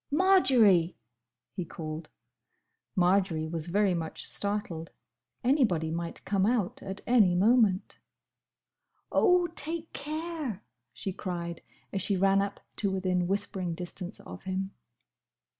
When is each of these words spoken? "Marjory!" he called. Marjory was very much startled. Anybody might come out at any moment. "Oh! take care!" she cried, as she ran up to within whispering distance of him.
"Marjory!" 0.09 0.97
he 1.53 1.63
called. 1.63 2.09
Marjory 2.95 3.45
was 3.47 3.67
very 3.67 3.93
much 3.93 4.25
startled. 4.25 4.89
Anybody 5.43 5.91
might 5.91 6.25
come 6.25 6.43
out 6.47 6.81
at 6.81 7.01
any 7.05 7.35
moment. 7.35 7.99
"Oh! 9.11 9.45
take 9.53 9.93
care!" 9.93 10.63
she 10.91 11.13
cried, 11.13 11.61
as 11.93 12.01
she 12.01 12.17
ran 12.17 12.41
up 12.41 12.61
to 12.77 12.89
within 12.89 13.27
whispering 13.27 13.73
distance 13.73 14.19
of 14.21 14.41
him. 14.45 14.71